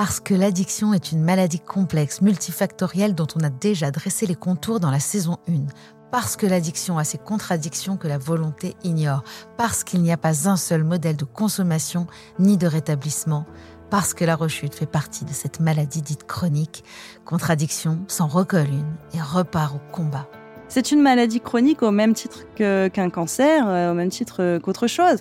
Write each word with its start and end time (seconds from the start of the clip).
Parce 0.00 0.18
que 0.18 0.32
l'addiction 0.32 0.94
est 0.94 1.12
une 1.12 1.22
maladie 1.22 1.60
complexe, 1.60 2.22
multifactorielle 2.22 3.14
dont 3.14 3.26
on 3.36 3.44
a 3.44 3.50
déjà 3.50 3.90
dressé 3.90 4.24
les 4.24 4.34
contours 4.34 4.80
dans 4.80 4.90
la 4.90 4.98
saison 4.98 5.36
1. 5.46 5.66
Parce 6.10 6.36
que 6.36 6.46
l'addiction 6.46 6.96
a 6.96 7.04
ses 7.04 7.18
contradictions 7.18 7.98
que 7.98 8.08
la 8.08 8.16
volonté 8.16 8.76
ignore. 8.82 9.24
Parce 9.58 9.84
qu'il 9.84 10.00
n'y 10.00 10.10
a 10.10 10.16
pas 10.16 10.48
un 10.48 10.56
seul 10.56 10.84
modèle 10.84 11.16
de 11.16 11.26
consommation 11.26 12.06
ni 12.38 12.56
de 12.56 12.66
rétablissement. 12.66 13.44
Parce 13.90 14.14
que 14.14 14.24
la 14.24 14.36
rechute 14.36 14.74
fait 14.74 14.86
partie 14.86 15.26
de 15.26 15.34
cette 15.34 15.60
maladie 15.60 16.00
dite 16.00 16.26
chronique. 16.26 16.82
Contradiction 17.26 17.98
s'en 18.08 18.26
recolle 18.26 18.68
une 18.70 18.96
et 19.12 19.20
repart 19.20 19.74
au 19.74 19.92
combat. 19.92 20.30
C'est 20.68 20.92
une 20.92 21.02
maladie 21.02 21.42
chronique 21.42 21.82
au 21.82 21.90
même 21.90 22.14
titre 22.14 22.46
qu'un 22.54 23.10
cancer, 23.10 23.68
euh, 23.68 23.90
au 23.90 23.94
même 23.94 24.08
titre 24.08 24.60
qu'autre 24.62 24.86
chose. 24.86 25.18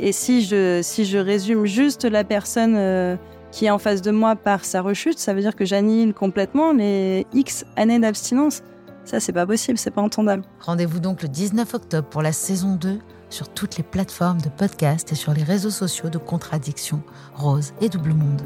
Et 0.00 0.12
si 0.12 0.42
je, 0.42 0.80
si 0.82 1.04
je 1.04 1.18
résume 1.18 1.66
juste 1.66 2.06
la 2.06 2.24
personne... 2.24 2.76
Euh, 2.76 3.16
qui 3.52 3.66
est 3.66 3.70
en 3.70 3.78
face 3.78 4.02
de 4.02 4.10
moi 4.10 4.34
par 4.34 4.64
sa 4.64 4.80
rechute, 4.80 5.18
ça 5.18 5.34
veut 5.34 5.40
dire 5.40 5.54
que 5.54 5.64
j'annihile 5.64 6.14
complètement 6.14 6.72
les 6.72 7.26
X 7.32 7.64
années 7.76 8.00
d'abstinence. 8.00 8.62
Ça, 9.04 9.20
c'est 9.20 9.32
pas 9.32 9.46
possible, 9.46 9.78
c'est 9.78 9.90
pas 9.90 10.02
entendable. 10.02 10.44
Rendez-vous 10.60 11.00
donc 11.00 11.22
le 11.22 11.28
19 11.28 11.74
octobre 11.74 12.08
pour 12.08 12.22
la 12.22 12.32
saison 12.32 12.74
2 12.74 12.98
sur 13.28 13.48
toutes 13.48 13.76
les 13.76 13.84
plateformes 13.84 14.40
de 14.40 14.48
podcast 14.48 15.12
et 15.12 15.14
sur 15.14 15.32
les 15.32 15.42
réseaux 15.42 15.70
sociaux 15.70 16.08
de 16.08 16.18
Contradiction, 16.18 17.02
Rose 17.34 17.72
et 17.80 17.88
Double 17.88 18.14
Monde. 18.14 18.42